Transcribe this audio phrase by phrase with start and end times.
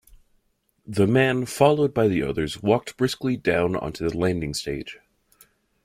[0.83, 4.97] The man, followed by the others, walked briskly down on to the landing-stage.